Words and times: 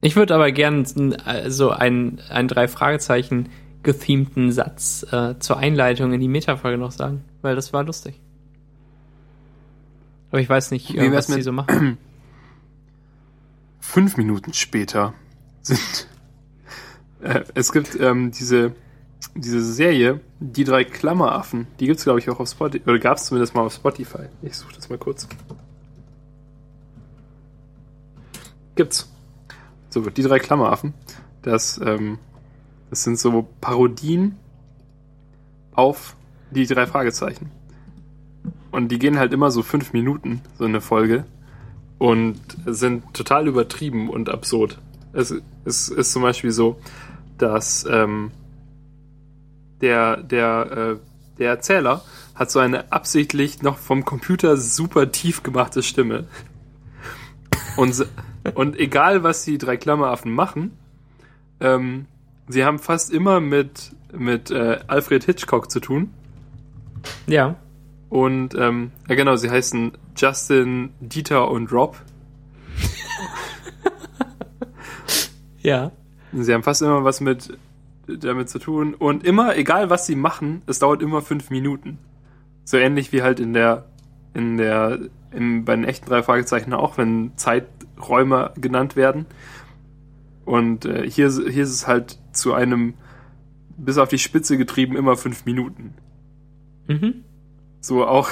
Ich 0.00 0.14
würde 0.14 0.34
aber 0.34 0.52
gern 0.52 0.84
äh, 1.26 1.50
so 1.50 1.70
einen, 1.70 2.20
einen 2.28 2.48
drei 2.48 2.68
Fragezeichen 2.68 3.48
gethemten 3.82 4.52
Satz 4.52 5.04
äh, 5.10 5.38
zur 5.38 5.56
Einleitung 5.58 6.12
in 6.12 6.20
die 6.20 6.28
Metafolge 6.28 6.78
noch 6.78 6.92
sagen, 6.92 7.24
weil 7.42 7.56
das 7.56 7.72
war 7.72 7.84
lustig. 7.84 8.20
Aber 10.30 10.40
ich 10.40 10.48
weiß 10.48 10.70
nicht, 10.70 10.94
äh, 10.94 11.12
was 11.12 11.26
die 11.26 11.42
so 11.42 11.52
machen. 11.52 11.98
Fünf 13.80 14.16
Minuten 14.16 14.52
später 14.52 15.14
sind 15.62 16.06
äh, 17.20 17.42
es 17.54 17.72
gibt 17.72 17.98
ähm, 18.00 18.30
diese 18.30 18.74
diese 19.34 19.60
Serie, 19.60 20.20
die 20.38 20.64
drei 20.64 20.84
Klammeraffen, 20.84 21.66
die 21.80 21.86
gibt's 21.86 22.04
glaube 22.04 22.20
ich 22.20 22.30
auch 22.30 22.38
auf 22.38 22.48
Spotify 22.48 22.84
oder 22.84 22.98
gab's 22.98 23.26
zumindest 23.26 23.54
mal 23.54 23.62
auf 23.62 23.74
Spotify. 23.74 24.26
Ich 24.42 24.56
suche 24.56 24.74
das 24.74 24.88
mal 24.88 24.98
kurz. 24.98 25.26
Gibt's. 28.76 29.07
So, 30.04 30.10
die 30.10 30.22
drei 30.22 30.38
Klammeraffen. 30.38 30.94
Das, 31.42 31.80
ähm, 31.84 32.18
das 32.90 33.02
sind 33.02 33.18
so 33.18 33.48
Parodien 33.60 34.36
auf 35.72 36.14
die 36.50 36.66
drei 36.66 36.86
Fragezeichen. 36.86 37.50
Und 38.70 38.92
die 38.92 38.98
gehen 38.98 39.18
halt 39.18 39.32
immer 39.32 39.50
so 39.50 39.62
fünf 39.62 39.92
Minuten, 39.92 40.40
so 40.56 40.64
eine 40.64 40.80
Folge. 40.80 41.24
Und 41.98 42.38
sind 42.66 43.12
total 43.12 43.48
übertrieben 43.48 44.08
und 44.08 44.28
absurd. 44.28 44.78
Es, 45.12 45.34
es 45.64 45.88
ist 45.88 46.12
zum 46.12 46.22
Beispiel 46.22 46.52
so, 46.52 46.78
dass 47.38 47.84
ähm, 47.90 48.30
der, 49.80 50.18
der, 50.18 50.70
äh, 50.70 50.96
der 51.38 51.50
Erzähler 51.50 52.02
hat 52.36 52.52
so 52.52 52.60
eine 52.60 52.92
absichtlich 52.92 53.62
noch 53.62 53.78
vom 53.78 54.04
Computer 54.04 54.56
super 54.56 55.10
tief 55.10 55.42
gemachte 55.42 55.82
Stimme. 55.82 56.28
Und, 57.78 58.04
und 58.54 58.76
egal, 58.76 59.22
was 59.22 59.44
die 59.44 59.56
drei 59.56 59.76
Klammeraffen 59.76 60.32
machen, 60.32 60.76
ähm, 61.60 62.06
sie 62.48 62.64
haben 62.64 62.80
fast 62.80 63.12
immer 63.12 63.38
mit, 63.38 63.92
mit 64.12 64.50
äh, 64.50 64.80
Alfred 64.88 65.22
Hitchcock 65.22 65.70
zu 65.70 65.78
tun. 65.78 66.12
Ja. 67.28 67.54
Und 68.08 68.56
ähm, 68.56 68.90
ja 69.08 69.14
genau, 69.14 69.36
sie 69.36 69.48
heißen 69.48 69.92
Justin, 70.16 70.90
Dieter 70.98 71.48
und 71.48 71.70
Rob. 71.70 71.96
ja. 75.62 75.92
Sie 76.32 76.52
haben 76.52 76.64
fast 76.64 76.82
immer 76.82 77.04
was 77.04 77.20
mit 77.20 77.56
damit 78.08 78.48
zu 78.48 78.58
tun. 78.58 78.94
Und 78.94 79.22
immer, 79.22 79.56
egal 79.56 79.88
was 79.88 80.04
sie 80.04 80.16
machen, 80.16 80.62
es 80.66 80.80
dauert 80.80 81.00
immer 81.00 81.22
fünf 81.22 81.50
Minuten. 81.50 81.98
So 82.64 82.76
ähnlich 82.76 83.12
wie 83.12 83.22
halt 83.22 83.38
in 83.38 83.52
der, 83.52 83.84
in 84.34 84.56
der, 84.56 84.98
in, 85.32 85.64
bei 85.64 85.74
den 85.76 85.84
echten 85.84 86.06
drei 86.08 86.22
Fragezeichen 86.22 86.72
auch, 86.72 86.98
wenn 86.98 87.32
Zeiträume 87.36 88.52
genannt 88.56 88.96
werden. 88.96 89.26
Und 90.44 90.84
äh, 90.84 91.08
hier, 91.08 91.30
hier 91.30 91.62
ist 91.62 91.72
es 91.72 91.86
halt 91.86 92.18
zu 92.32 92.54
einem 92.54 92.94
bis 93.76 93.98
auf 93.98 94.08
die 94.08 94.18
Spitze 94.18 94.58
getrieben 94.58 94.96
immer 94.96 95.16
fünf 95.16 95.44
Minuten. 95.44 95.94
Mhm. 96.88 97.24
So 97.80 98.06
auch, 98.06 98.30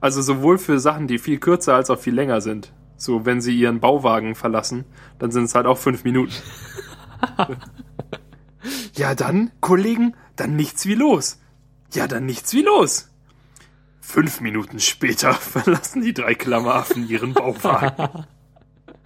also 0.00 0.20
sowohl 0.20 0.58
für 0.58 0.78
Sachen, 0.78 1.06
die 1.06 1.18
viel 1.18 1.38
kürzer 1.38 1.74
als 1.74 1.90
auch 1.90 1.98
viel 1.98 2.14
länger 2.14 2.40
sind. 2.40 2.72
So, 2.96 3.24
wenn 3.24 3.40
sie 3.40 3.58
ihren 3.58 3.80
Bauwagen 3.80 4.34
verlassen, 4.34 4.84
dann 5.18 5.30
sind 5.30 5.44
es 5.44 5.54
halt 5.54 5.66
auch 5.66 5.78
fünf 5.78 6.04
Minuten. 6.04 6.34
ja, 8.94 9.14
dann, 9.14 9.50
Kollegen, 9.60 10.14
dann 10.36 10.56
nichts 10.56 10.86
wie 10.86 10.94
los. 10.94 11.40
Ja, 11.92 12.06
dann 12.06 12.26
nichts 12.26 12.52
wie 12.52 12.62
los. 12.62 13.10
Fünf 14.06 14.40
Minuten 14.40 14.78
später 14.78 15.32
verlassen 15.34 16.02
die 16.02 16.14
drei 16.14 16.34
Klammeraffen 16.34 17.08
ihren 17.08 17.32
Bauwagen. 17.32 18.26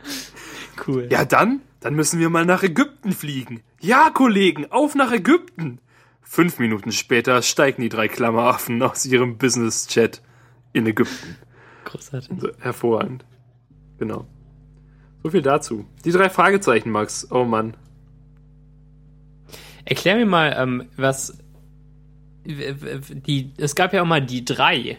cool. 0.87 1.09
Ja, 1.11 1.25
dann, 1.25 1.63
dann 1.81 1.95
müssen 1.95 2.21
wir 2.21 2.29
mal 2.29 2.45
nach 2.45 2.63
Ägypten 2.63 3.13
fliegen. 3.13 3.63
Ja, 3.81 4.11
Kollegen, 4.11 4.71
auf 4.71 4.95
nach 4.95 5.13
Ägypten. 5.13 5.81
Fünf 6.21 6.59
Minuten 6.59 6.93
später 6.93 7.41
steigen 7.41 7.81
die 7.81 7.89
drei 7.89 8.09
Klammeraffen 8.09 8.83
aus 8.83 9.07
ihrem 9.07 9.39
Business-Chat 9.39 10.21
in 10.75 10.87
Ägypten. 10.87 11.37
Großartig. 11.85 12.31
Also, 12.33 12.51
hervorragend. 12.59 13.25
Genau. 13.99 14.27
So 15.23 15.31
viel 15.31 15.43
dazu. 15.43 15.87
Die 16.05 16.13
drei 16.13 16.29
Fragezeichen, 16.29 16.91
Max. 16.91 17.31
Oh 17.31 17.45
Mann. 17.45 17.77
Erklär 19.87 20.17
mir 20.17 20.27
mal, 20.27 20.55
ähm, 20.59 20.89
was 20.97 21.39
die. 22.45 23.53
Es 23.57 23.75
gab 23.75 23.93
ja 23.93 24.03
auch 24.03 24.07
mal 24.07 24.25
die 24.25 24.45
drei. 24.45 24.99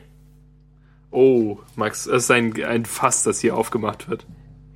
Oh, 1.12 1.58
Max, 1.76 2.06
es 2.06 2.24
ist 2.24 2.32
ein, 2.32 2.64
ein 2.64 2.86
Fass, 2.86 3.24
das 3.24 3.40
hier 3.40 3.56
aufgemacht 3.56 4.10
wird. 4.10 4.26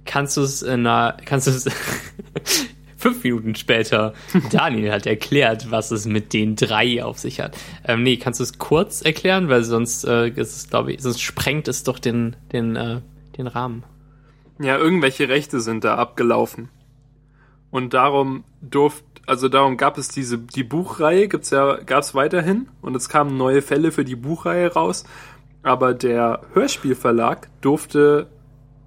Kannst 0.06 0.36
du 0.38 0.42
es 0.42 0.62
in 0.64 0.88
einer, 0.88 1.18
kannst 1.26 1.48
du 1.48 1.52
es 1.52 1.66
fünf 3.04 3.24
Minuten 3.24 3.54
später 3.56 4.14
Daniel 4.52 4.92
hat 4.92 5.06
erklärt, 5.06 5.70
was 5.70 5.92
es 5.92 6.06
mit 6.06 6.34
den 6.34 6.56
drei 6.56 7.04
auf 7.04 7.20
sich 7.20 7.40
hat. 7.42 7.56
Ähm, 7.86 8.02
nee, 8.02 8.18
kannst 8.18 8.40
du 8.40 8.44
es 8.44 8.58
kurz 8.58 9.02
erklären, 9.02 9.50
weil 9.50 9.64
sonst 9.64 10.06
äh, 10.06 10.30
ist 10.30 10.56
es, 10.56 10.70
glaube 10.70 10.94
ich, 10.94 11.02
sonst 11.02 11.22
sprengt 11.22 11.68
es 11.68 11.84
doch 11.84 12.00
den, 12.00 12.36
den, 12.54 12.76
äh, 12.76 13.02
den 13.38 13.48
Rahmen. 13.48 13.84
Ja, 14.60 14.78
irgendwelche 14.78 15.28
Rechte 15.28 15.60
sind 15.60 15.84
da 15.84 15.96
abgelaufen. 15.96 16.70
Und 17.72 17.94
darum 17.94 18.44
durft, 18.62 19.04
also 19.26 19.48
darum 19.48 19.78
gab 19.78 19.98
es 19.98 20.10
diese, 20.10 20.38
die 20.38 20.64
Buchreihe, 20.64 21.28
gibt's 21.28 21.50
ja, 21.50 21.78
gab's 21.78 22.14
weiterhin 22.14 22.68
und 22.82 22.96
es 22.96 23.10
kamen 23.10 23.38
neue 23.38 23.62
Fälle 23.62 23.92
für 23.92 24.04
die 24.04 24.16
Buchreihe 24.16 24.74
raus. 24.74 25.06
Aber 25.62 25.94
der 25.94 26.42
Hörspielverlag 26.54 27.50
durfte, 27.62 28.28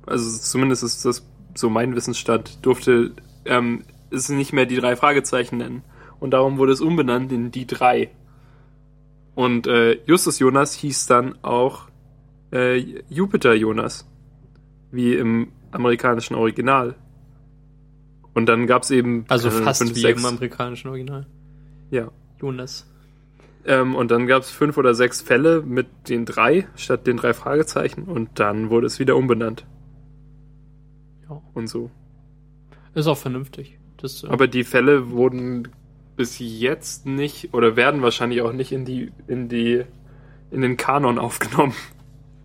also 0.07 0.39
zumindest 0.39 0.83
ist 0.83 1.05
das 1.05 1.27
so 1.55 1.71
mein 1.71 1.97
Wissensstand, 1.97 2.65
durfte 2.67 3.13
ähm, 3.47 3.85
es 4.11 4.29
nicht 4.29 4.53
mehr 4.53 4.67
die 4.67 4.77
drei 4.77 4.95
Fragezeichen 4.95 5.57
nennen. 5.57 5.83
Und 6.21 6.33
darum 6.33 6.59
wurde 6.59 6.73
es 6.73 6.81
umbenannt 6.81 7.33
in 7.33 7.51
die 7.51 7.67
drei. 7.67 8.11
Und 9.35 9.67
äh, 9.67 9.99
Justus 10.07 10.39
Jonas 10.39 10.75
hieß 10.75 11.07
dann 11.07 11.37
auch 11.43 11.89
äh, 12.53 12.77
Jupiter 13.09 13.55
Jonas. 13.55 14.07
Wie 14.91 15.15
im 15.15 15.53
amerikanischen 15.73 16.37
Original. 16.37 16.95
Und 18.37 18.45
dann 18.47 18.67
gab's 18.67 18.91
eben. 18.91 19.25
Also 19.29 19.51
fast 19.51 19.81
fünf, 19.81 19.97
wie 19.97 20.01
sechs. 20.01 20.21
im 20.21 20.27
amerikanischen 20.27 20.89
Original. 20.89 21.27
Ja. 21.91 22.11
Jonas. 22.39 22.87
Ähm, 23.65 23.95
und 23.95 24.11
dann 24.11 24.27
gab's 24.27 24.51
fünf 24.51 24.77
oder 24.77 24.95
sechs 24.95 25.23
Fälle 25.23 25.63
mit 25.63 25.87
den 26.11 26.27
drei 26.27 26.69
statt 26.77 27.07
den 27.07 27.17
drei 27.17 27.33
Fragezeichen 27.33 28.03
und 28.03 28.39
dann 28.39 28.69
wurde 28.69 28.89
es 28.89 28.99
wieder 28.99 29.17
umbenannt. 29.17 29.65
Ja. 31.27 31.41
Und 31.55 31.69
so. 31.69 31.91
Ist 32.93 33.07
auch 33.07 33.17
vernünftig. 33.17 33.79
Das, 33.97 34.23
äh 34.23 34.29
Aber 34.29 34.49
die 34.49 34.65
Fälle 34.65 35.11
wurden 35.13 35.69
bis 36.17 36.39
jetzt 36.39 37.07
nicht 37.07 37.55
oder 37.55 37.75
werden 37.75 38.03
wahrscheinlich 38.03 38.43
auch 38.43 38.53
nicht 38.53 38.71
in 38.71 38.85
die 38.85 39.13
in 39.29 39.49
die 39.49 39.83
in 40.51 40.61
den 40.61 40.77
Kanon 40.77 41.19
aufgenommen. 41.19 41.73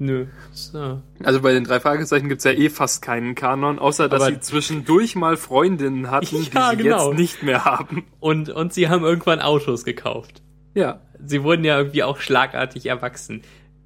Nö. 0.01 0.25
So. 0.51 0.99
Also 1.23 1.41
bei 1.41 1.53
den 1.53 1.63
drei 1.63 1.79
Fragezeichen 1.79 2.27
gibt's 2.27 2.43
ja 2.43 2.53
eh 2.53 2.69
fast 2.69 3.03
keinen 3.03 3.35
Kanon, 3.35 3.77
außer 3.77 4.09
dass 4.09 4.23
Aber 4.23 4.31
sie 4.31 4.39
zwischendurch 4.39 5.15
mal 5.15 5.37
Freundinnen 5.37 6.09
hatten, 6.09 6.37
ja, 6.55 6.71
die 6.71 6.77
sie 6.77 6.83
genau. 6.85 7.11
jetzt 7.11 7.19
nicht 7.19 7.43
mehr 7.43 7.65
haben. 7.65 8.07
Und, 8.19 8.49
und 8.49 8.73
sie 8.73 8.89
haben 8.89 9.03
irgendwann 9.03 9.39
Autos 9.41 9.85
gekauft. 9.85 10.41
Ja. 10.73 11.01
Sie 11.23 11.43
wurden 11.43 11.63
ja 11.63 11.77
irgendwie 11.77 12.01
auch 12.01 12.17
schlagartig 12.17 12.87
erwachsen. 12.87 13.43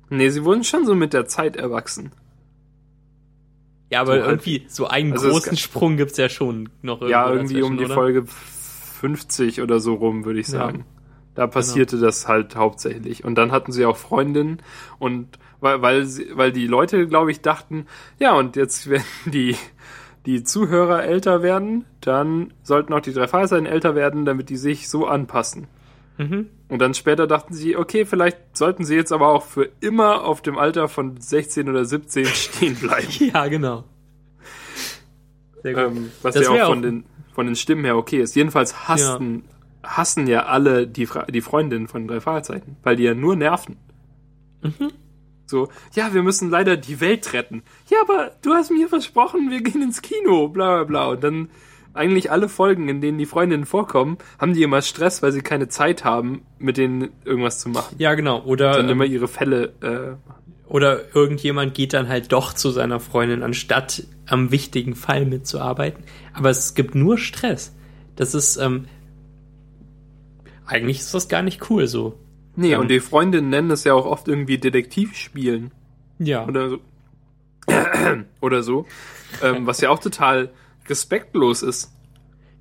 Nee, 0.10 0.30
sie 0.30 0.46
wurden 0.46 0.64
schon 0.64 0.86
so 0.86 0.96
mit 0.96 1.12
der 1.12 1.26
Zeit 1.26 1.58
erwachsen. 1.58 2.14
Ja, 3.92 4.00
aber 4.00 4.14
so 4.14 4.22
halt 4.22 4.30
irgendwie 4.30 4.60
halt, 4.62 4.72
so 4.72 4.88
einen 4.88 5.12
also 5.12 5.30
großen 5.32 5.58
Sprung 5.58 5.98
gibt's 5.98 6.16
ja 6.16 6.30
schon 6.30 6.70
noch 6.82 7.02
irgendwie. 7.02 7.12
Ja, 7.12 7.30
irgendwie 7.30 7.62
um 7.62 7.78
die 7.78 7.86
oder? 7.86 7.94
Folge 7.94 8.24
50 8.26 9.62
oder 9.62 9.82
so 9.82 9.96
rum, 9.96 10.24
würde 10.24 10.40
ich 10.40 10.48
sagen. 10.48 10.78
Ja. 10.78 10.86
Da 11.36 11.48
passierte 11.48 11.98
genau. 11.98 12.08
das 12.08 12.26
halt 12.30 12.56
hauptsächlich. 12.56 13.26
Und 13.26 13.36
dann 13.36 13.52
hatten 13.52 13.74
sie 13.74 13.84
auch 13.84 13.98
Freundinnen 13.98 14.62
und 14.98 15.38
weil, 15.60 15.82
weil, 15.82 16.08
weil 16.34 16.52
die 16.52 16.68
Leute, 16.68 17.08
glaube 17.08 17.32
ich, 17.32 17.42
dachten, 17.42 17.88
ja, 18.20 18.34
und 18.34 18.56
jetzt, 18.56 18.90
wenn 18.90 19.04
die, 19.26 19.56
die 20.26 20.44
Zuhörer 20.44 21.04
älter 21.04 21.44
werden, 21.44 21.86
dann 22.02 22.54
sollten 22.64 22.94
auch 22.94 23.02
die 23.02 23.14
drei 23.14 23.28
Fragezeichen 23.28 23.66
älter 23.66 23.96
werden, 23.96 24.26
damit 24.26 24.50
die 24.50 24.58
sich 24.58 24.90
so 24.90 25.06
anpassen. 25.06 25.68
Mhm. 26.18 26.50
Und 26.68 26.80
dann 26.80 26.94
später 26.94 27.28
dachten 27.28 27.54
sie, 27.54 27.76
okay, 27.76 28.06
vielleicht 28.06 28.58
sollten 28.58 28.86
sie 28.86 28.96
jetzt 28.96 29.12
aber 29.12 29.28
auch 29.28 29.44
für 29.44 29.70
immer 29.82 30.24
auf 30.24 30.42
dem 30.42 30.58
Alter 30.58 30.88
von 30.88 31.20
16 31.20 31.70
oder 31.70 31.86
17 31.86 32.26
stehen 32.34 32.76
bleiben. 32.76 33.08
ja, 33.34 33.48
genau. 33.48 33.84
Ähm, 35.64 36.12
was 36.22 36.36
das 36.36 36.44
ja 36.44 36.52
auch 36.52 36.70
von, 36.70 36.78
auch 36.78 36.82
den, 36.82 37.06
von 37.34 37.46
den 37.48 37.56
Stimmen 37.56 37.86
her 37.86 37.98
okay 37.98 38.22
ist. 38.22 38.36
Jedenfalls 38.36 38.88
hassen, 38.88 39.44
ja. 39.84 39.90
hassen 39.98 40.28
ja 40.28 40.46
alle 40.46 40.88
die, 40.88 41.08
die 41.30 41.42
Freundinnen 41.42 41.88
von 41.88 42.08
drei 42.08 42.22
Fragezeichen, 42.22 42.78
weil 42.84 42.96
die 42.96 43.04
ja 43.04 43.16
nur 43.16 43.36
nerven. 43.36 43.78
Mhm. 44.62 44.92
So, 45.46 45.70
ja, 45.94 46.14
wir 46.14 46.24
müssen 46.24 46.50
leider 46.50 46.76
die 46.78 47.00
Welt 47.02 47.34
retten. 47.34 47.64
Ja, 47.90 48.00
aber 48.02 48.32
du 48.42 48.54
hast 48.54 48.72
mir 48.72 48.90
versprochen, 48.90 49.52
wir 49.52 49.62
gehen 49.62 49.82
ins 49.82 50.02
Kino, 50.02 50.48
bla 50.48 50.84
bla 50.84 50.84
bla. 50.84 51.06
Und 51.12 51.24
dann 51.24 51.50
eigentlich 51.94 52.30
alle 52.32 52.50
Folgen, 52.50 52.90
in 52.90 53.00
denen 53.00 53.18
die 53.18 53.26
Freundinnen 53.26 53.66
vorkommen, 53.66 54.18
haben 54.40 54.54
die 54.54 54.64
immer 54.64 54.82
Stress, 54.82 55.24
weil 55.24 55.32
sie 55.32 55.42
keine 55.42 55.70
Zeit 55.70 56.04
haben, 56.04 56.46
mit 56.60 56.78
denen 56.78 57.10
irgendwas 57.24 57.60
zu 57.60 57.70
machen. 57.70 57.96
Ja, 57.98 58.14
genau. 58.16 58.44
Oder 58.44 58.74
dann 58.74 58.86
ähm, 58.86 58.92
immer 58.92 59.06
ihre 59.06 59.28
Fälle. 59.28 59.74
Äh, 59.82 60.16
Oder 60.68 61.16
irgendjemand 61.16 61.74
geht 61.74 61.94
dann 61.94 62.10
halt 62.10 62.32
doch 62.32 62.54
zu 62.54 62.72
seiner 62.72 63.00
Freundin, 63.00 63.44
anstatt 63.44 64.04
am 64.28 64.52
wichtigen 64.52 64.96
Fall 64.96 65.26
mitzuarbeiten. 65.26 66.04
Aber 66.34 66.50
es 66.50 66.74
gibt 66.74 66.96
nur 66.96 67.18
Stress. 67.18 67.74
Das 68.16 68.34
ist, 68.34 68.58
ähm, 68.58 68.86
eigentlich 70.66 71.00
ist 71.00 71.14
das 71.14 71.30
gar 71.30 71.44
nicht 71.44 71.70
cool 71.70 71.88
so. 71.88 72.18
Nee, 72.56 72.74
Ähm. 72.74 72.82
und 72.82 72.88
die 72.90 73.00
Freundinnen 73.00 73.50
nennen 73.50 73.72
es 73.72 73.84
ja 73.84 73.94
auch 73.94 74.06
oft 74.06 74.28
irgendwie 74.28 74.58
Detektivspielen 74.58 75.72
Ja. 76.20 76.46
oder 76.48 76.70
so. 76.70 76.80
oder 78.42 78.64
so. 78.64 78.86
Ähm, 79.44 79.66
was 79.68 79.82
ja 79.82 79.90
auch 79.90 80.00
total 80.00 80.50
respektlos 80.88 81.64
ist. 81.64 81.92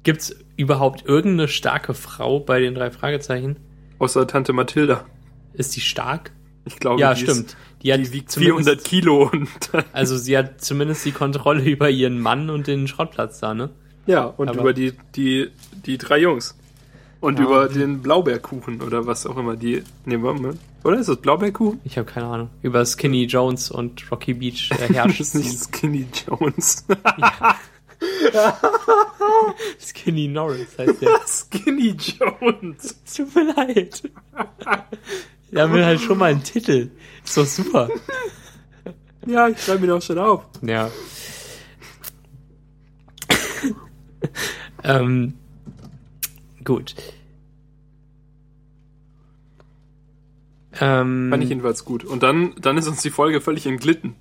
Gibt's 0.02 0.34
überhaupt 0.56 1.04
irgendeine 1.06 1.48
starke 1.48 1.94
Frau 1.94 2.40
bei 2.40 2.60
den 2.60 2.74
drei 2.74 2.90
Fragezeichen? 2.90 3.56
Außer 3.98 4.26
Tante 4.26 4.52
Mathilda. 4.52 5.04
Ist 5.52 5.76
die 5.76 5.80
stark? 5.80 6.32
Ich 6.66 6.76
glaube, 6.80 7.00
ja, 7.00 7.14
die 7.14 7.20
stimmt. 7.22 7.46
Ist, 7.48 7.56
die 7.82 7.92
hat 7.92 8.00
die 8.00 8.12
wiegt 8.12 8.30
zumindest- 8.30 8.64
400 8.64 8.84
Kilo 8.84 9.28
und 9.30 9.48
Also 9.92 10.16
sie 10.16 10.36
hat 10.36 10.60
zumindest 10.62 11.04
die 11.04 11.12
Kontrolle 11.12 11.62
über 11.62 11.90
ihren 11.90 12.18
Mann 12.20 12.50
und 12.50 12.66
den 12.66 12.88
Schrottplatz 12.88 13.40
da, 13.40 13.54
ne? 13.54 13.70
ja, 14.06 14.24
und 14.24 14.48
Aber- 14.48 14.60
über 14.60 14.72
die, 14.72 14.92
die, 15.14 15.50
die 15.86 15.96
drei 15.98 16.18
Jungs. 16.18 16.58
Und 17.24 17.38
Ja. 17.38 17.44
über 17.46 17.68
den 17.68 18.02
Blaubeerkuchen 18.02 18.82
oder 18.82 19.06
was 19.06 19.24
auch 19.26 19.38
immer 19.38 19.56
die. 19.56 19.82
Warte 20.04 20.42
mal. 20.42 20.54
Oder 20.84 20.98
ist 20.98 21.08
das 21.08 21.16
Blaubeerkuchen? 21.16 21.80
Ich 21.84 21.96
habe 21.96 22.06
keine 22.10 22.26
Ahnung. 22.26 22.50
Über 22.60 22.84
Skinny 22.84 23.24
Jones 23.24 23.70
und 23.70 24.10
Rocky 24.10 24.34
Beach 24.34 24.70
äh, 24.72 24.76
Das 24.88 24.90
herrscht 24.90 25.20
ist 25.20 25.34
nicht. 25.34 25.58
Skinny 25.58 26.06
Jones. 26.28 26.84
Skinny 29.80 30.28
Norris 30.28 30.76
heißt 30.78 31.00
der. 31.00 31.18
Skinny 31.26 31.96
Jones. 31.98 32.96
Es 33.06 33.14
Tut 33.14 33.34
mir 33.34 33.54
leid. 33.54 34.02
Wir 35.50 35.62
haben 35.62 35.72
halt 35.82 36.00
schon 36.00 36.18
mal 36.18 36.32
einen 36.32 36.42
Titel. 36.42 36.90
Ist 37.24 37.36
doch 37.38 37.46
super. 37.46 37.88
Ja, 39.26 39.48
ich 39.48 39.58
schreibe 39.62 39.86
ihn 39.86 39.92
auch 39.92 40.02
schon 40.02 40.18
auf. 40.18 40.42
Ja. 40.60 40.90
ähm, 44.82 45.34
gut. 46.64 46.94
Ähm, 50.80 51.28
Fand 51.30 51.42
ich 51.42 51.48
jedenfalls 51.50 51.84
gut. 51.84 52.04
Und 52.04 52.22
dann, 52.22 52.54
dann 52.60 52.76
ist 52.76 52.88
uns 52.88 53.02
die 53.02 53.10
Folge 53.10 53.40
völlig 53.40 53.66
entglitten. 53.66 54.14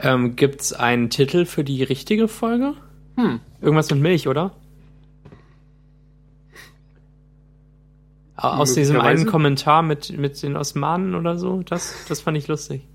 ähm, 0.00 0.36
gibt's 0.36 0.72
einen 0.72 1.10
Titel 1.10 1.44
für 1.44 1.64
die 1.64 1.82
richtige 1.82 2.28
Folge? 2.28 2.74
Hm. 3.16 3.40
Irgendwas 3.60 3.90
mit 3.90 4.00
Milch, 4.00 4.28
oder? 4.28 4.52
Au- 8.36 8.48
Aus 8.48 8.74
diesem 8.74 9.00
einen. 9.00 9.26
Kommentar 9.26 9.82
mit, 9.82 10.16
mit 10.16 10.40
den 10.42 10.56
Osmanen 10.56 11.16
oder 11.16 11.36
so, 11.36 11.62
das, 11.64 12.04
das 12.08 12.20
fand 12.20 12.36
ich 12.36 12.46
lustig. 12.46 12.86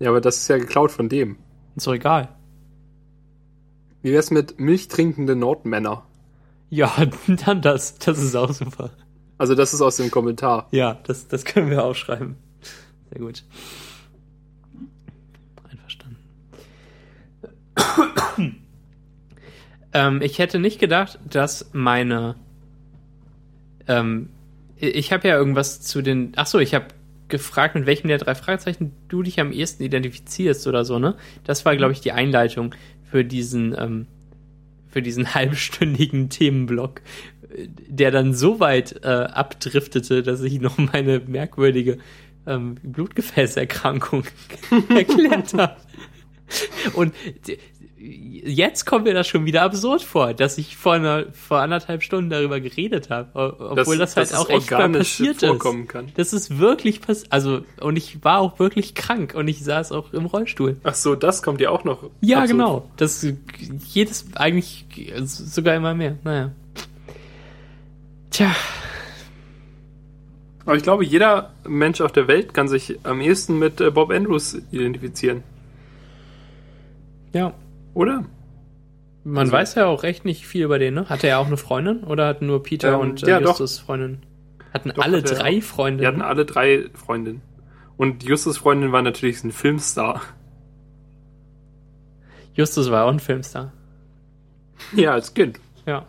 Ja, 0.00 0.08
aber 0.10 0.20
das 0.20 0.38
ist 0.38 0.48
ja 0.48 0.58
geklaut 0.58 0.90
von 0.90 1.08
dem. 1.08 1.36
Ist 1.76 1.86
doch 1.86 1.94
egal. 1.94 2.28
Wie 4.04 4.12
wär's 4.12 4.30
mit 4.30 4.60
milchtrinkende 4.60 5.34
Nordmänner? 5.34 6.04
Ja, 6.68 6.92
dann 7.46 7.62
das. 7.62 7.98
Das 7.98 8.22
ist 8.22 8.36
auch 8.36 8.52
super. 8.52 8.90
Also 9.38 9.54
das 9.54 9.72
ist 9.72 9.80
aus 9.80 9.96
dem 9.96 10.10
Kommentar. 10.10 10.68
Ja, 10.72 11.00
das, 11.04 11.26
das 11.26 11.46
können 11.46 11.70
wir 11.70 11.82
aufschreiben. 11.82 12.36
Sehr 13.10 13.18
gut. 13.18 13.44
Einverstanden. 15.70 16.18
ähm, 19.94 20.20
ich 20.20 20.38
hätte 20.38 20.58
nicht 20.58 20.78
gedacht, 20.78 21.18
dass 21.26 21.70
meine. 21.72 22.36
Ähm, 23.88 24.28
ich 24.76 25.14
habe 25.14 25.26
ja 25.28 25.38
irgendwas 25.38 25.80
zu 25.80 26.02
den. 26.02 26.32
Ach 26.36 26.46
so, 26.46 26.58
ich 26.58 26.74
habe 26.74 26.88
gefragt, 27.28 27.74
mit 27.74 27.86
welchem 27.86 28.08
der 28.08 28.18
drei 28.18 28.34
Fragezeichen 28.34 28.92
du 29.08 29.22
dich 29.22 29.40
am 29.40 29.50
ehesten 29.50 29.82
identifizierst 29.82 30.66
oder 30.66 30.84
so, 30.84 30.98
ne? 30.98 31.16
Das 31.44 31.64
war, 31.64 31.74
glaube 31.74 31.92
ich, 31.92 32.00
die 32.00 32.12
Einleitung 32.12 32.74
für 33.14 33.24
diesen, 33.24 33.76
ähm, 33.78 34.06
für 34.88 35.00
diesen 35.00 35.34
halbstündigen 35.36 36.30
Themenblock, 36.30 37.00
der 37.88 38.10
dann 38.10 38.34
so 38.34 38.58
weit 38.58 39.04
äh, 39.04 39.06
abdriftete, 39.06 40.24
dass 40.24 40.40
ich 40.40 40.60
noch 40.60 40.78
meine 40.78 41.20
merkwürdige 41.20 41.98
ähm, 42.44 42.74
Blutgefäßerkrankung 42.82 44.24
erklärt 44.88 45.54
habe. 45.54 45.76
Und 46.94 47.14
jetzt 48.06 48.84
kommt 48.84 49.04
mir 49.04 49.14
das 49.14 49.26
schon 49.26 49.46
wieder 49.46 49.62
absurd 49.62 50.02
vor, 50.02 50.34
dass 50.34 50.58
ich 50.58 50.76
vor, 50.76 50.94
einer, 50.94 51.26
vor 51.32 51.60
anderthalb 51.60 52.02
Stunden 52.02 52.30
darüber 52.30 52.60
geredet 52.60 53.10
habe, 53.10 53.30
obwohl 53.58 53.98
das, 53.98 54.16
halt 54.16 54.30
dass 54.30 54.38
auch 54.38 54.48
echt 54.50 54.70
mal 54.70 54.90
passiert 54.90 55.40
vorkommen 55.40 55.84
ist. 55.84 55.88
kann. 55.88 56.12
Das 56.14 56.32
ist 56.32 56.58
wirklich 56.58 57.00
passiert. 57.00 57.32
Also, 57.32 57.64
und 57.80 57.96
ich 57.96 58.22
war 58.22 58.40
auch 58.40 58.58
wirklich 58.58 58.94
krank 58.94 59.34
und 59.34 59.48
ich 59.48 59.64
saß 59.64 59.92
auch 59.92 60.12
im 60.12 60.26
Rollstuhl. 60.26 60.76
Ach 60.84 60.94
so, 60.94 61.14
das 61.14 61.42
kommt 61.42 61.60
ja 61.60 61.70
auch 61.70 61.84
noch. 61.84 62.10
Ja, 62.20 62.40
absurd 62.40 62.50
genau. 62.50 62.90
Das 62.96 63.26
jedes 63.86 64.26
eigentlich 64.34 64.86
sogar 65.24 65.74
immer 65.74 65.94
mehr. 65.94 66.18
Naja. 66.24 66.52
Tja, 68.30 68.54
Aber 70.66 70.76
ich 70.76 70.82
glaube, 70.82 71.04
jeder 71.04 71.52
Mensch 71.66 72.00
auf 72.00 72.10
der 72.12 72.26
Welt 72.26 72.52
kann 72.52 72.68
sich 72.68 72.98
am 73.04 73.20
ehesten 73.20 73.58
mit 73.58 73.80
äh, 73.80 73.90
Bob 73.90 74.10
Andrews 74.10 74.58
identifizieren. 74.72 75.42
ja. 77.32 77.52
Oder? 77.94 78.24
Man 79.24 79.38
Also- 79.38 79.52
weiß 79.52 79.74
ja 79.76 79.86
auch 79.86 80.02
recht 80.02 80.24
nicht 80.24 80.46
viel 80.46 80.64
über 80.64 80.78
den, 80.78 80.94
ne? 80.94 81.08
Hatte 81.08 81.26
er 81.28 81.38
auch 81.38 81.46
eine 81.46 81.56
Freundin 81.56 82.04
oder 82.04 82.26
hatten 82.26 82.46
nur 82.46 82.62
Peter 82.62 82.94
Ähm, 82.94 83.00
und 83.00 83.22
äh, 83.22 83.30
ja, 83.30 83.40
doch. 83.40 83.50
Justus 83.58 83.78
Freundin? 83.78 84.18
Hatten 84.72 84.90
Doch, 84.90 85.02
alle 85.04 85.18
hat 85.18 85.30
er 85.30 85.36
drei 85.38 85.42
auch. 85.44 85.48
Die 85.50 85.56
hatten 85.56 85.62
Freundinnen? 85.62 86.22
alle 86.22 86.44
drei 86.44 86.90
Freundinnen. 86.94 87.42
Und 87.96 88.24
Justus 88.24 88.58
Freundin 88.58 88.90
war 88.92 89.02
natürlich 89.02 89.42
ein 89.44 89.52
Filmstar. 89.52 90.20
Justus 92.54 92.90
war 92.90 93.04
auch 93.06 93.12
ein 93.12 93.20
Filmstar. 93.20 93.72
Ja, 94.94 95.12
als 95.12 95.32
Kind. 95.32 95.60
Ja. 95.86 96.04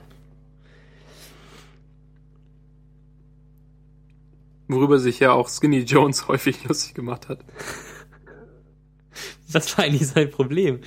Worüber 4.68 4.98
sich 5.00 5.20
ja 5.20 5.32
auch 5.32 5.48
Skinny 5.48 5.80
Jones 5.82 6.28
häufig 6.28 6.64
lustig 6.68 6.96
gemacht 6.96 7.30
hat. 7.30 7.40
Das 9.52 9.78
war 9.78 9.86
eigentlich 9.86 10.08
sein 10.08 10.30
Problem. 10.32 10.80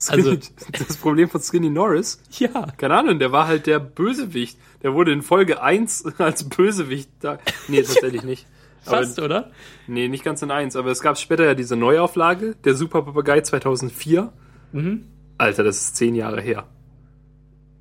Skinny, 0.00 0.28
Also- 0.28 0.38
das 0.86 0.96
Problem 0.96 1.28
von 1.28 1.40
Skinny 1.40 1.70
Norris, 1.70 2.20
Ja. 2.38 2.66
keine 2.76 2.96
Ahnung, 2.96 3.18
der 3.18 3.32
war 3.32 3.46
halt 3.46 3.66
der 3.66 3.78
Bösewicht. 3.80 4.58
Der 4.82 4.94
wurde 4.94 5.12
in 5.12 5.22
Folge 5.22 5.60
1 5.62 6.04
als 6.18 6.48
Bösewicht 6.48 7.10
da. 7.20 7.38
Nee, 7.66 7.82
tatsächlich 7.82 8.22
nicht. 8.22 8.46
Aber, 8.86 8.98
Fast, 8.98 9.18
oder? 9.18 9.50
nee, 9.86 10.08
nicht 10.08 10.24
ganz 10.24 10.40
in 10.42 10.50
1. 10.50 10.76
Aber 10.76 10.90
es 10.90 11.00
gab 11.02 11.18
später 11.18 11.44
ja 11.44 11.54
diese 11.54 11.76
Neuauflage, 11.76 12.54
der 12.64 12.74
Super 12.74 13.02
Papagei 13.02 13.40
2004. 13.42 14.32
Mhm. 14.72 15.04
Alter, 15.36 15.62
das 15.64 15.76
ist 15.78 15.96
zehn 15.96 16.14
Jahre 16.14 16.40
her. 16.40 16.66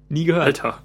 Nie 0.09 0.25
gehört. 0.25 0.45
Alter. 0.45 0.81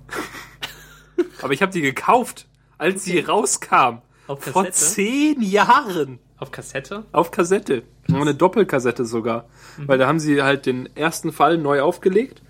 Aber 1.42 1.52
ich 1.52 1.62
habe 1.62 1.72
die 1.72 1.80
gekauft, 1.80 2.46
als 2.78 3.04
sie 3.04 3.18
rauskam. 3.20 4.02
Auf 4.26 4.44
Vor 4.44 4.70
zehn 4.70 5.40
Jahren. 5.42 6.18
Auf 6.42 6.50
Kassette? 6.50 7.04
Auf 7.12 7.30
Kassette. 7.30 7.84
Eine 8.12 8.34
Doppelkassette 8.34 9.04
sogar. 9.04 9.44
Weil 9.76 9.98
da 9.98 10.08
haben 10.08 10.18
sie 10.18 10.42
halt 10.42 10.66
den 10.66 10.88
ersten 10.96 11.30
Fall 11.30 11.56
neu 11.56 11.82
aufgelegt. 11.82 12.42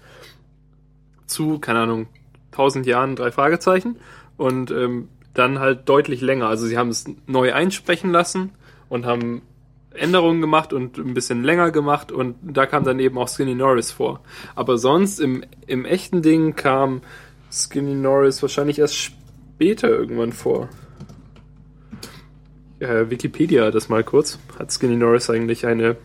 Zu, 1.27 1.59
keine 1.59 1.81
Ahnung, 1.81 2.07
1000 2.53 2.87
Jahren, 2.87 3.17
drei 3.17 3.31
Fragezeichen. 3.31 3.97
Und 4.39 4.71
ähm, 4.71 5.11
dann 5.35 5.59
halt 5.59 5.91
deutlich 5.91 6.23
länger. 6.23 6.47
Also 6.49 6.67
sie 6.67 6.79
haben 6.79 6.89
es 6.89 7.05
neu 7.27 7.53
einsprechen 7.53 8.11
lassen 8.13 8.53
und 8.89 9.05
haben 9.05 9.43
Änderungen 9.93 10.41
gemacht 10.41 10.73
und 10.73 10.97
ein 10.97 11.13
bisschen 11.13 11.45
länger 11.45 11.71
gemacht. 11.71 12.13
Und 12.13 12.37
da 12.41 12.65
kam 12.65 12.85
dann 12.85 12.99
eben 12.99 13.19
auch 13.19 13.29
Skinny 13.29 13.55
Norris 13.55 13.91
vor. 13.91 14.21
Aber 14.55 14.79
sonst 14.79 15.21
im, 15.21 15.45
im 15.67 15.85
echten 15.85 16.23
Ding 16.23 16.57
kam 16.57 17.03
Skinny 17.53 17.95
Norris 17.95 18.41
wahrscheinlich 18.41 18.79
erst 18.79 18.97
später 18.97 19.91
irgendwann 19.91 20.33
vor. 20.33 20.71
Äh, 22.83 23.11
Wikipedia 23.11 23.71
das 23.71 23.89
mal 23.89 24.03
kurz. 24.05 24.39
Hat 24.59 24.73
Skinny 24.73 24.97
Norris 24.97 25.31
eigentlich 25.31 25.67
eine 25.67 25.97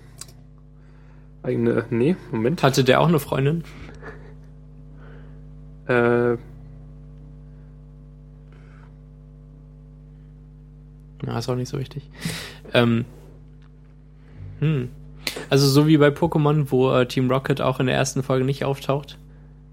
eigene. 1.44 1.86
Nee, 1.90 2.16
Moment. 2.32 2.64
Hatte 2.64 2.84
der 2.84 3.02
auch 3.02 3.08
eine 3.08 3.20
Freundin? 3.20 3.64
Äh, 5.88 6.38
Ja, 11.26 11.40
ist 11.40 11.50
auch 11.50 11.56
nicht 11.56 11.70
so 11.70 11.80
wichtig. 11.80 12.10
Ähm, 12.74 13.06
hm. 14.60 14.90
Also 15.50 15.68
so 15.68 15.88
wie 15.88 15.98
bei 15.98 16.10
Pokémon, 16.10 16.68
wo 16.70 16.92
äh, 16.92 17.08
Team 17.08 17.30
Rocket 17.32 17.62
auch 17.62 17.80
in 17.80 17.88
der 17.88 17.96
ersten 17.96 18.24
Folge 18.24 18.46
nicht 18.46 18.64
auftaucht. 18.64 19.18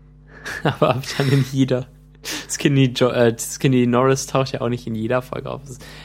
Aber 0.64 0.96
ab 0.96 1.02
dann 1.16 1.30
in 1.30 1.44
jeder. 1.52 1.86
Skinny, 2.48 2.92
jo 2.96 3.08
äh, 3.08 3.36
Skinny 3.38 3.86
Norris 3.86 4.26
taucht 4.26 4.52
ja 4.52 4.60
auch 4.60 4.68
nicht 4.68 4.86
in 4.86 4.94
jeder 4.94 5.22
Folge 5.22 5.50
auf. 5.50 5.62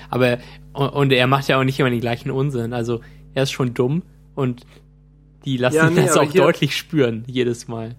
Aber 0.10 0.40
und, 0.74 1.12
er 1.12 1.28
macht 1.28 1.48
ja 1.48 1.60
auch 1.60 1.64
nicht 1.64 1.80
immer 1.80 1.90
den 1.90 2.00
gleichen 2.00 2.32
Unsinn. 2.32 2.74
Also 2.74 3.02
er 3.34 3.44
ist 3.44 3.52
schon 3.52 3.74
dumm 3.74 4.04
und 4.36 4.66
die 5.46 5.58
lassen 5.58 5.76
Ja, 5.76 5.90
nee, 5.90 6.02
das 6.02 6.18
auch 6.18 6.32
deutlich 6.32 6.76
spüren, 6.76 7.24
jedes 7.28 7.68
Mal. 7.68 7.96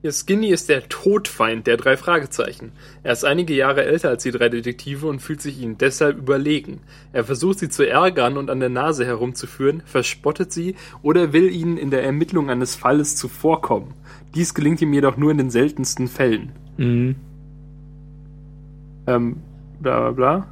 Ihr 0.00 0.12
Skinny 0.12 0.50
ist 0.50 0.68
der 0.68 0.88
Todfeind 0.88 1.66
der 1.66 1.76
drei 1.76 1.96
Fragezeichen. 1.96 2.70
Er 3.02 3.12
ist 3.12 3.24
einige 3.24 3.52
Jahre 3.52 3.84
älter 3.84 4.10
als 4.10 4.22
die 4.22 4.30
drei 4.30 4.48
Detektive 4.48 5.08
und 5.08 5.18
fühlt 5.18 5.42
sich 5.42 5.60
ihnen 5.60 5.76
deshalb 5.76 6.18
überlegen. 6.18 6.82
Er 7.12 7.24
versucht 7.24 7.58
sie 7.58 7.68
zu 7.68 7.84
ärgern 7.84 8.36
und 8.36 8.48
an 8.48 8.60
der 8.60 8.68
Nase 8.68 9.04
herumzuführen, 9.04 9.82
verspottet 9.84 10.52
sie 10.52 10.76
oder 11.02 11.32
will 11.32 11.50
ihnen 11.50 11.76
in 11.76 11.90
der 11.90 12.04
Ermittlung 12.04 12.48
eines 12.48 12.76
Falles 12.76 13.16
zuvorkommen. 13.16 13.94
Dies 14.36 14.54
gelingt 14.54 14.80
ihm 14.80 14.92
jedoch 14.92 15.16
nur 15.16 15.32
in 15.32 15.38
den 15.38 15.50
seltensten 15.50 16.06
Fällen. 16.06 16.52
Mhm. 16.78 17.16
Ähm, 19.06 19.36
bla 19.80 20.00
bla 20.00 20.10
bla. 20.12 20.46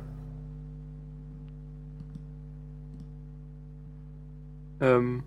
Ähm, 4.81 5.23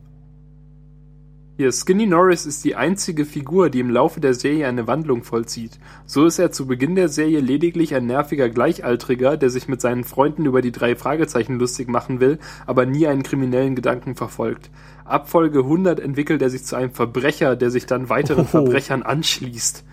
hier, 1.57 1.73
Skinny 1.73 2.05
Norris 2.05 2.45
ist 2.45 2.63
die 2.63 2.75
einzige 2.75 3.25
Figur, 3.25 3.69
die 3.69 3.81
im 3.81 3.89
Laufe 3.89 4.21
der 4.21 4.33
Serie 4.33 4.67
eine 4.67 4.87
Wandlung 4.87 5.23
vollzieht. 5.23 5.77
So 6.05 6.25
ist 6.25 6.39
er 6.39 6.51
zu 6.51 6.67
Beginn 6.67 6.95
der 6.95 7.09
Serie 7.09 7.41
lediglich 7.41 7.93
ein 7.95 8.05
nerviger 8.05 8.47
Gleichaltriger, 8.47 9.35
der 9.35 9.49
sich 9.49 9.67
mit 9.67 9.81
seinen 9.81 10.05
Freunden 10.05 10.45
über 10.45 10.61
die 10.61 10.71
drei 10.71 10.95
Fragezeichen 10.95 11.59
lustig 11.59 11.89
machen 11.89 12.21
will, 12.21 12.39
aber 12.65 12.85
nie 12.85 13.07
einen 13.07 13.23
kriminellen 13.23 13.75
Gedanken 13.75 14.15
verfolgt. 14.15 14.69
Ab 15.09 15.27
Folge 15.27 15.59
100 15.59 15.99
entwickelt 15.99 16.41
er 16.41 16.49
sich 16.51 16.63
zu 16.65 16.75
einem 16.75 16.91
Verbrecher, 16.91 17.55
der 17.55 17.71
sich 17.71 17.85
dann 17.87 18.09
weiteren 18.09 18.43
Oh. 18.43 18.47
Verbrechern 18.47 19.01
anschließt. 19.01 19.83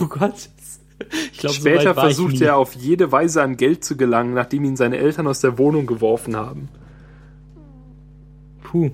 Oh 0.00 0.06
Gott. 0.06 0.50
Ich 1.32 1.38
glaub, 1.38 1.52
so 1.52 1.60
Später 1.60 1.90
ich 1.90 1.96
versucht 2.00 2.40
er 2.40 2.56
auf 2.56 2.74
jede 2.74 3.10
Weise 3.10 3.42
an 3.42 3.56
Geld 3.56 3.84
zu 3.84 3.96
gelangen, 3.96 4.34
nachdem 4.34 4.64
ihn 4.64 4.76
seine 4.76 4.98
Eltern 4.98 5.26
aus 5.26 5.40
der 5.40 5.56
Wohnung 5.56 5.86
geworfen 5.86 6.36
haben. 6.36 6.68
Puh. 8.62 8.90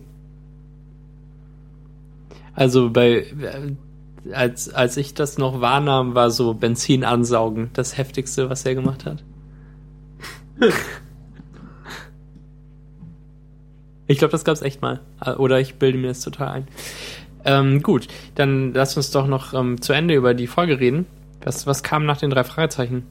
Also 2.55 2.91
bei 2.91 3.27
äh, 3.41 4.33
als 4.33 4.73
als 4.73 4.97
ich 4.97 5.15
das 5.15 5.39
noch 5.39 5.61
wahrnahm, 5.61 6.15
war 6.15 6.31
so 6.31 6.55
Benzin 6.55 7.05
ansaugen 7.05 7.71
das 7.73 7.97
heftigste, 7.97 8.49
was 8.49 8.65
er 8.65 8.75
gemacht 8.75 9.07
hat. 9.07 9.25
ich 14.07 14.19
glaube, 14.19 14.33
das 14.33 14.45
gab's 14.45 14.63
echt 14.63 14.83
mal. 14.83 15.01
Äh, 15.25 15.33
Oder 15.33 15.61
ich 15.61 15.77
bilde 15.77 15.99
mir 15.99 16.09
das 16.09 16.21
total 16.21 16.49
ein. 16.49 16.69
Ähm, 17.45 17.83
gut, 17.83 18.09
dann 18.37 18.73
lass 18.73 18.97
uns 18.97 19.11
doch 19.11 19.27
noch 19.27 19.53
ähm, 19.55 19.81
zu 19.81 19.93
Ende 19.93 20.15
über 20.15 20.35
die 20.35 20.47
Folge 20.47 20.81
reden. 20.81 21.07
Was, 21.43 21.67
was 21.67 21.83
kam 21.83 22.07
nach 22.07 22.17
den 22.17 22.31
drei 22.31 22.43
Fragezeichen? 22.45 23.05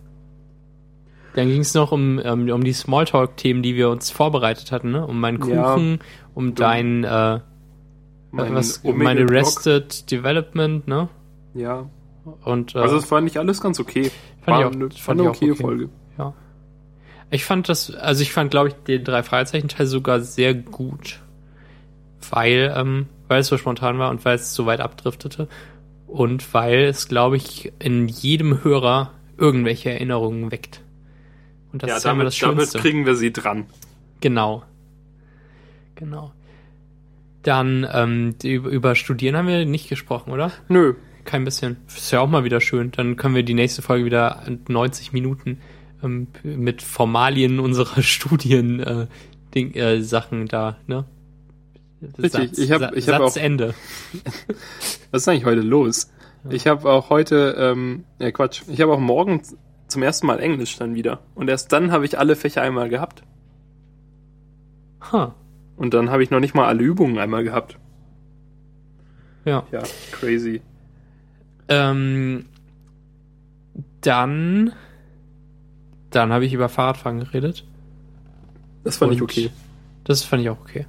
Dann 1.36 1.48
ging 1.48 1.62
es 1.62 1.74
noch 1.74 1.92
um, 1.92 2.20
ähm, 2.24 2.50
um 2.50 2.64
die 2.64 2.74
Smalltalk-Themen, 2.74 3.64
die 3.64 3.76
wir 3.76 3.90
uns 3.90 4.12
vorbereitet 4.12 4.72
hatten, 4.72 4.92
ne? 4.92 5.06
Um 5.06 5.20
meinen 5.20 5.44
Ja. 5.50 5.74
Kuchen, 5.74 6.00
um 6.36 6.54
dein 6.56 7.04
äh, 7.04 7.40
Mein 8.32 8.54
was, 8.56 8.84
Omega 8.84 9.04
meine. 9.04 9.30
Rested 9.30 10.10
Development, 10.12 10.88
ne? 10.88 11.10
Ja. 11.56 11.90
Und 12.44 12.76
äh, 12.76 12.80
Also 12.80 12.98
es 12.98 13.06
fand 13.06 13.28
ich 13.30 13.38
alles 13.40 13.62
ganz 13.62 13.80
okay. 13.80 14.12
Fand 14.42 14.48
War 14.48 14.60
ich 14.62 14.66
auch- 14.68 14.72
eine, 14.74 14.90
fand 14.92 15.20
eine 15.22 15.30
ich 15.30 15.36
auch 15.36 15.36
okaye 15.42 15.52
okay. 15.52 15.62
Folge. 15.64 15.90
Ja. 17.34 17.36
Ich 17.36 17.46
fand 17.46 17.68
das, 17.68 17.94
also 17.96 18.22
ich 18.22 18.32
fand, 18.32 18.52
glaube 18.52 18.70
ich, 18.70 18.76
den 18.76 19.04
drei 19.04 19.24
Fragezeichen-Teil 19.24 19.88
sogar 19.88 20.22
sehr 20.22 20.54
gut. 20.54 21.20
Weil, 22.30 22.74
ähm, 22.76 23.08
weil 23.28 23.42
es 23.42 23.48
so 23.48 23.58
spontan 23.58 23.98
war 24.00 24.10
und 24.10 24.24
weil 24.24 24.36
es 24.36 24.54
so 24.54 24.66
weit 24.66 24.80
abdriftete. 24.80 25.48
Und 26.08 26.54
weil 26.54 26.84
es, 26.84 27.08
glaube 27.08 27.38
ich, 27.38 27.74
in 27.80 28.08
jedem 28.08 28.64
Hörer 28.64 29.12
irgendwelche 29.38 29.90
Erinnerungen 29.92 30.52
weckt. 30.52 30.82
Und 31.72 31.82
das 31.82 31.90
ja, 31.90 31.98
ist 31.98 32.04
ja 32.04 32.12
damit, 32.12 32.28
das 32.28 32.38
damit 32.38 32.60
Schönste. 32.60 32.80
kriegen 32.80 33.06
wir 33.06 33.16
sie 33.16 33.34
dran. 33.34 33.66
Genau. 34.22 34.64
Genau. 35.96 36.32
Dann 37.42 37.86
ähm, 37.92 38.36
über 38.44 38.96
Studieren 38.96 39.36
haben 39.36 39.48
wir 39.48 39.66
nicht 39.66 39.90
gesprochen, 39.90 40.32
oder? 40.32 40.52
Nö. 40.70 40.94
Kein 41.26 41.46
bisschen. 41.46 41.78
Ist 41.88 42.12
ja 42.12 42.20
auch 42.20 42.30
mal 42.30 42.44
wieder 42.44 42.62
schön. 42.62 42.92
Dann 42.92 43.16
können 43.16 43.36
wir 43.36 43.44
die 43.44 43.54
nächste 43.54 43.82
Folge 43.82 44.06
wieder 44.06 44.44
90 44.68 45.14
Minuten 45.14 45.60
ähm, 46.04 46.28
mit 46.44 46.82
Formalien 46.82 47.60
unserer 47.60 48.02
Studien 48.04 48.80
äh, 48.80 49.08
Ding, 49.56 49.74
äh, 49.74 50.02
Sachen 50.02 50.48
da, 50.48 50.78
ne? 50.88 51.06
Richtig, 52.22 52.58
ich 52.58 52.72
hab- 52.72 52.82
Sa- 52.82 52.94
ich 52.94 53.08
hab 53.10 53.22
auch- 53.22 53.30
Satzende. 53.30 53.74
Was 55.12 55.22
ist 55.22 55.28
eigentlich 55.28 55.46
heute 55.46 55.62
los? 55.62 56.12
Ich 56.50 56.68
habe 56.68 56.90
auch 56.92 57.10
heute, 57.10 57.56
ähm, 57.58 58.04
ja 58.20 58.30
Quatsch, 58.32 58.64
ich 58.68 58.82
habe 58.82 58.92
auch 58.92 59.00
morgen 59.00 59.42
zum 59.88 60.04
ersten 60.04 60.28
Mal 60.28 60.40
Englisch 60.42 60.76
dann 60.78 60.94
wieder. 60.96 61.20
Und 61.36 61.50
erst 61.50 61.72
dann 61.72 61.92
habe 61.94 62.04
ich 62.06 62.20
alle 62.20 62.36
Fächer 62.36 62.62
einmal 62.62 62.90
gehabt. 62.90 63.24
Huh. 65.12 65.30
Und 65.78 65.94
dann 65.94 66.10
habe 66.10 66.22
ich 66.24 66.32
noch 66.32 66.42
nicht 66.42 66.54
mal 66.56 66.66
alle 66.66 66.84
Übungen 66.84 67.18
einmal 67.18 67.44
gehabt. 67.46 67.78
Ja. 69.46 69.66
Ja, 69.72 69.84
crazy. 70.12 70.62
Ähm, 71.70 72.46
dann 74.02 74.74
dann 76.16 76.32
habe 76.34 76.46
ich 76.46 76.54
über 76.54 76.70
Fahrradfahren 76.70 77.20
geredet. 77.20 77.66
Das 78.84 78.98
fand 78.98 79.14
ich 79.14 79.22
Und 79.22 79.24
okay. 79.30 79.50
Das 80.04 80.24
fand 80.24 80.42
ich 80.44 80.50
auch 80.50 80.60
okay. 80.62 80.86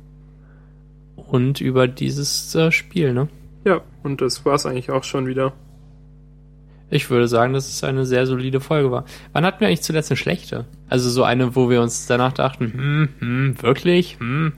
Und 1.16 1.60
über 1.60 1.86
dieses 1.88 2.54
äh, 2.54 2.70
Spiel, 2.72 3.12
ne? 3.14 3.28
Ja, 3.64 3.80
und 4.02 4.20
das 4.20 4.44
war's 4.44 4.66
eigentlich 4.66 4.90
auch 4.90 5.04
schon 5.04 5.26
wieder. 5.26 5.52
Ich 6.90 7.08
würde 7.10 7.28
sagen, 7.28 7.54
dass 7.54 7.68
es 7.68 7.82
eine 7.82 8.04
sehr 8.04 8.26
solide 8.26 8.60
Folge 8.60 8.90
war. 8.90 9.04
Wann 9.32 9.44
hatten 9.44 9.60
wir 9.60 9.68
eigentlich 9.68 9.82
zuletzt 9.82 10.10
eine 10.10 10.16
schlechte? 10.18 10.64
Also 10.88 11.08
so 11.08 11.24
eine, 11.24 11.56
wo 11.56 11.70
wir 11.70 11.80
uns 11.80 12.06
danach 12.06 12.32
dachten, 12.32 12.72
hm, 12.72 13.08
hm, 13.20 13.62
wirklich, 13.62 14.18
hm, 14.20 14.52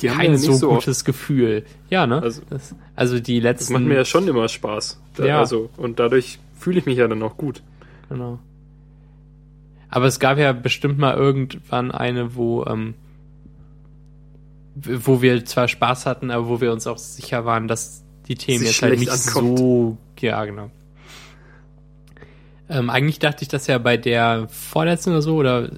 Die 0.00 0.10
haben 0.10 0.18
kein 0.18 0.32
ja 0.32 0.36
so, 0.38 0.52
so 0.52 0.70
oft. 0.70 0.84
gutes 0.86 1.04
Gefühl. 1.04 1.64
Ja, 1.88 2.06
ne? 2.06 2.22
Also- 2.22 2.42
das, 2.50 2.74
also 2.94 3.18
die 3.20 3.40
Das 3.40 3.44
letzten. 3.44 3.72
macht 3.74 3.82
mir 3.84 3.94
ja 3.94 4.04
schon 4.04 4.28
immer 4.28 4.48
Spaß. 4.48 5.00
Da, 5.16 5.24
Ja. 5.26 5.38
Also, 5.38 5.70
und 5.76 5.98
dadurch 5.98 6.38
fühle 6.58 6.78
ich 6.78 6.86
mich 6.86 6.98
ja 6.98 7.08
dann 7.08 7.22
auch 7.22 7.36
gut. 7.36 7.62
Genau. 8.08 8.38
Aber 9.90 10.06
es 10.06 10.20
gab 10.20 10.38
ja 10.38 10.52
bestimmt 10.52 10.98
mal 10.98 11.14
irgendwann 11.14 11.90
eine, 11.90 12.36
wo, 12.36 12.64
ähm, 12.64 12.94
wo 14.74 15.20
wir 15.20 15.44
zwar 15.44 15.68
Spaß 15.68 16.06
hatten, 16.06 16.30
aber 16.30 16.48
wo 16.48 16.60
wir 16.60 16.72
uns 16.72 16.86
auch 16.86 16.98
sicher 16.98 17.44
waren, 17.44 17.66
dass 17.68 18.04
die 18.28 18.36
Themen 18.36 18.60
Sie 18.60 18.66
jetzt 18.66 18.82
halt 18.82 18.98
nicht 18.98 19.10
ankommt. 19.10 19.58
so. 19.58 19.98
Ja, 20.20 20.44
genau. 20.44 20.70
Ähm, 22.68 22.88
eigentlich 22.88 23.18
dachte 23.18 23.42
ich 23.42 23.48
das 23.48 23.66
ja 23.66 23.78
bei 23.78 23.96
der 23.96 24.46
vorletzten 24.48 25.10
oder 25.10 25.22
so, 25.22 25.36
oder 25.36 25.70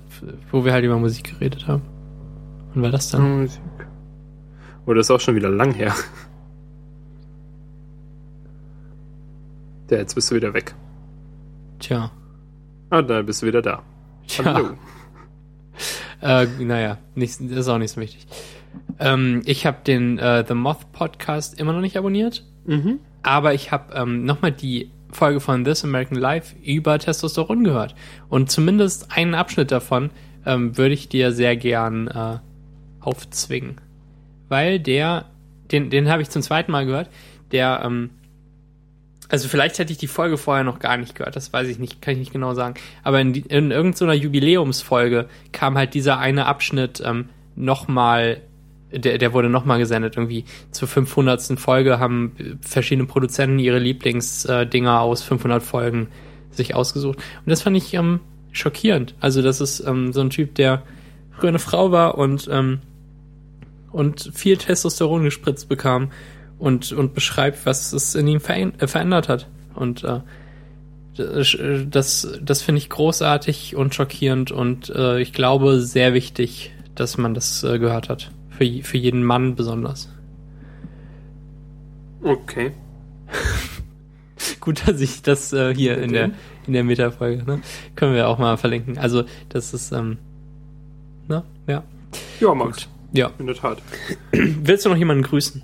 wo 0.50 0.64
wir 0.64 0.72
halt 0.72 0.84
über 0.84 0.98
Musik 0.98 1.38
geredet 1.38 1.66
haben. 1.66 1.82
Wann 2.74 2.82
war 2.82 2.90
das 2.90 3.10
dann? 3.10 3.40
Musik. 3.40 3.60
Oh, 4.84 4.92
das 4.92 5.06
ist 5.06 5.10
auch 5.10 5.20
schon 5.20 5.36
wieder 5.36 5.48
lang 5.48 5.72
her. 5.72 5.94
Ja, 9.90 9.98
jetzt 9.98 10.14
bist 10.14 10.30
du 10.30 10.34
wieder 10.34 10.54
weg. 10.54 10.74
Tja. 11.78 12.10
Ah, 12.88 13.02
da 13.02 13.20
bist 13.20 13.42
du 13.42 13.46
wieder 13.46 13.60
da. 13.60 13.82
Hallo. 14.44 14.70
Äh, 16.20 16.46
naja, 16.60 16.98
nicht, 17.14 17.40
das 17.40 17.58
ist 17.58 17.68
auch 17.68 17.78
nicht 17.78 17.92
so 17.92 18.00
wichtig. 18.00 18.26
Ähm, 18.98 19.42
ich 19.44 19.66
habe 19.66 19.78
den 19.84 20.18
äh, 20.18 20.44
The 20.46 20.54
Moth 20.54 20.92
Podcast 20.92 21.58
immer 21.58 21.72
noch 21.72 21.80
nicht 21.80 21.96
abonniert. 21.96 22.44
Mhm. 22.64 23.00
Aber 23.22 23.54
ich 23.54 23.72
habe 23.72 23.92
ähm, 23.94 24.24
nochmal 24.24 24.52
die 24.52 24.90
Folge 25.10 25.40
von 25.40 25.64
This 25.64 25.84
American 25.84 26.16
Life 26.18 26.54
über 26.64 26.98
Testosteron 26.98 27.64
gehört. 27.64 27.94
Und 28.28 28.50
zumindest 28.50 29.12
einen 29.16 29.34
Abschnitt 29.34 29.70
davon 29.70 30.10
ähm, 30.46 30.76
würde 30.76 30.94
ich 30.94 31.08
dir 31.08 31.32
sehr 31.32 31.56
gern 31.56 32.08
äh, 32.08 32.38
aufzwingen. 33.00 33.80
Weil 34.48 34.78
der, 34.78 35.26
den, 35.70 35.90
den 35.90 36.08
habe 36.08 36.22
ich 36.22 36.30
zum 36.30 36.42
zweiten 36.42 36.72
Mal 36.72 36.86
gehört, 36.86 37.10
der, 37.50 37.82
ähm, 37.84 38.10
also 39.32 39.48
vielleicht 39.48 39.78
hätte 39.78 39.90
ich 39.92 39.98
die 39.98 40.08
Folge 40.08 40.36
vorher 40.36 40.62
noch 40.62 40.78
gar 40.78 40.98
nicht 40.98 41.14
gehört, 41.14 41.36
das 41.36 41.54
weiß 41.54 41.66
ich 41.68 41.78
nicht, 41.78 42.02
kann 42.02 42.12
ich 42.12 42.18
nicht 42.20 42.32
genau 42.34 42.52
sagen. 42.52 42.74
Aber 43.02 43.18
in, 43.18 43.34
in 43.34 43.70
irgendeiner 43.70 44.12
Jubiläumsfolge 44.12 45.26
kam 45.52 45.78
halt 45.78 45.94
dieser 45.94 46.18
eine 46.18 46.44
Abschnitt 46.44 47.02
ähm, 47.02 47.30
nochmal 47.56 48.42
der, 48.92 49.16
der 49.16 49.32
wurde 49.32 49.48
nochmal 49.48 49.78
gesendet. 49.78 50.18
Irgendwie 50.18 50.44
zur 50.70 50.86
500. 50.86 51.58
Folge 51.58 51.98
haben 51.98 52.32
äh, 52.38 52.56
verschiedene 52.60 53.08
Produzenten 53.08 53.58
ihre 53.58 53.78
Lieblingsdinger 53.78 55.00
aus 55.00 55.22
500 55.22 55.62
Folgen 55.62 56.08
sich 56.50 56.74
ausgesucht. 56.74 57.16
Und 57.16 57.48
das 57.48 57.62
fand 57.62 57.74
ich 57.78 57.94
ähm, 57.94 58.20
schockierend. 58.52 59.14
Also, 59.18 59.40
das 59.40 59.62
ist 59.62 59.80
ähm, 59.80 60.12
so 60.12 60.20
ein 60.20 60.28
Typ, 60.28 60.56
der 60.56 60.82
früher 61.30 61.48
eine 61.48 61.58
Frau 61.58 61.90
war 61.90 62.18
und, 62.18 62.50
ähm, 62.52 62.80
und 63.92 64.30
viel 64.34 64.58
Testosteron 64.58 65.24
gespritzt 65.24 65.70
bekam 65.70 66.10
und, 66.62 66.92
und 66.92 67.12
beschreibt, 67.12 67.66
was 67.66 67.92
es 67.92 68.14
in 68.14 68.28
ihm 68.28 68.40
äh, 68.46 68.86
verändert 68.86 69.28
hat. 69.28 69.48
Und 69.74 70.04
äh, 70.04 70.20
das, 71.16 72.28
das, 72.40 72.62
finde 72.62 72.78
ich 72.78 72.88
großartig 72.88 73.74
und 73.74 73.94
schockierend 73.94 74.52
und 74.52 74.88
äh, 74.90 75.20
ich 75.20 75.32
glaube 75.32 75.80
sehr 75.80 76.14
wichtig, 76.14 76.72
dass 76.94 77.18
man 77.18 77.34
das 77.34 77.64
äh, 77.64 77.80
gehört 77.80 78.08
hat. 78.08 78.30
Für, 78.50 78.64
für 78.84 78.96
jeden 78.96 79.24
Mann 79.24 79.56
besonders. 79.56 80.08
Okay. 82.22 82.70
Gut, 84.60 84.86
dass 84.86 85.00
ich 85.00 85.20
das 85.22 85.52
äh, 85.52 85.74
hier 85.74 85.98
in 85.98 86.12
der, 86.12 86.26
Okay. 86.26 86.34
in 86.68 86.72
der 86.74 86.84
Meta-Folge, 86.84 87.42
ne? 87.44 87.60
Können 87.96 88.14
wir 88.14 88.28
auch 88.28 88.38
mal 88.38 88.56
verlinken. 88.56 88.98
Also, 88.98 89.24
das 89.48 89.74
ist, 89.74 89.90
ähm, 89.90 90.18
ne? 91.26 91.42
Ja. 91.66 91.82
Ja, 92.38 92.54
Max. 92.54 92.88
Ja. 93.12 93.32
In 93.40 93.46
der 93.46 93.56
Tat. 93.56 93.82
Willst 94.30 94.84
du 94.84 94.90
noch 94.90 94.96
jemanden 94.96 95.24
grüßen? 95.24 95.62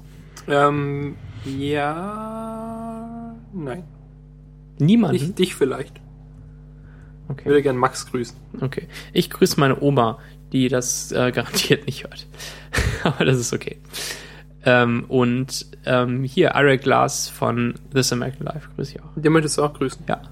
Ähm, 0.48 1.16
ja. 1.44 3.34
Nein. 3.52 3.84
Niemanden? 4.78 5.16
Ich, 5.16 5.34
dich 5.34 5.54
vielleicht. 5.54 5.96
Ich 5.96 7.30
okay. 7.30 7.44
würde 7.46 7.62
gern 7.62 7.76
Max 7.76 8.10
grüßen. 8.10 8.36
okay. 8.60 8.88
Ich 9.12 9.30
grüße 9.30 9.60
meine 9.60 9.80
Oma, 9.82 10.18
die 10.52 10.68
das 10.68 11.12
äh, 11.12 11.30
garantiert 11.32 11.86
nicht 11.86 12.04
hört. 12.04 12.26
Aber 13.04 13.24
das 13.24 13.38
ist 13.38 13.52
okay. 13.52 13.78
Ähm, 14.64 15.04
und 15.08 15.66
ähm, 15.84 16.24
hier, 16.24 16.54
Ira 16.54 16.76
Glass 16.76 17.28
von 17.28 17.74
This 17.92 18.12
American 18.12 18.46
Life 18.46 18.68
grüße 18.74 18.96
ich 18.96 19.02
auch. 19.02 19.10
Den 19.14 19.32
möchtest 19.32 19.58
du 19.58 19.64
auch 19.64 19.74
grüßen? 19.74 20.04
Ja, 20.08 20.22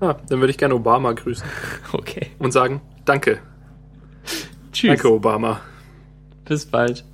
Ah, 0.00 0.16
dann 0.28 0.40
würde 0.40 0.50
ich 0.50 0.58
gerne 0.58 0.74
Obama 0.74 1.12
grüßen 1.12 1.46
okay. 1.92 2.28
und 2.38 2.52
sagen, 2.52 2.80
danke. 3.04 3.40
Tschüss. 4.72 4.90
Danke, 4.90 5.12
Obama. 5.12 5.60
Bis 6.44 6.66
bald. 6.66 7.04